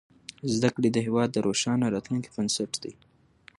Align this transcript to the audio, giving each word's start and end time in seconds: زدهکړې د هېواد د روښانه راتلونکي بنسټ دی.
زدهکړې 0.53 0.89
د 0.91 0.97
هېواد 1.07 1.29
د 1.33 1.37
روښانه 1.47 1.85
راتلونکي 1.95 2.29
بنسټ 2.35 2.71
دی. 2.83 2.93